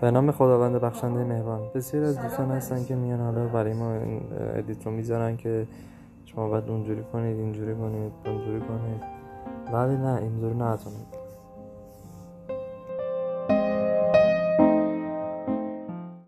[0.00, 1.60] به نام خداوند بخشنده مهربان.
[1.74, 3.92] بسیار از دوستان هستن که میان حالا برای ما
[4.54, 5.66] ادیت رو می‌ذارن که
[6.24, 9.02] شما باید اونجوری کنید اینجوری کنید اونجوری کنید.
[9.72, 11.17] ولی نه اینجوری نتونید.